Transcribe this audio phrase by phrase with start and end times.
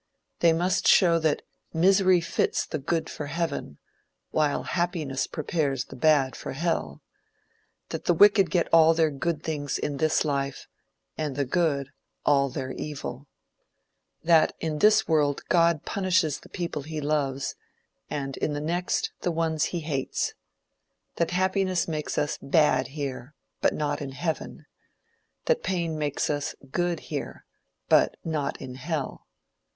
[0.39, 1.43] They must show that
[1.73, 3.77] misery fits the good for heaven,
[4.31, 7.03] while happiness prepares the bad for hell;
[7.89, 10.67] that the wicked get all their good things in this life,
[11.19, 11.91] and the good
[12.25, 13.27] all their evil;
[14.23, 17.53] that in this world God punishes the people he loves,
[18.09, 20.33] and in the next, the ones he hates;
[21.17, 24.65] that happiness makes us bad here, but not in heaven;
[25.45, 27.45] that pain makes us good here,
[27.87, 29.27] but not in hell.